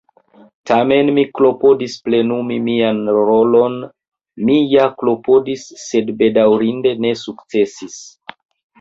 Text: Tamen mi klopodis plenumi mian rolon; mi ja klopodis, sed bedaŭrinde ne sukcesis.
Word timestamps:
Tamen 0.69 1.11
mi 1.17 1.25
klopodis 1.39 1.97
plenumi 2.07 2.57
mian 2.71 3.03
rolon; 3.29 3.77
mi 4.49 4.57
ja 4.75 4.89
klopodis, 5.05 5.71
sed 5.87 6.13
bedaŭrinde 6.25 6.99
ne 7.07 7.17
sukcesis. 7.25 8.05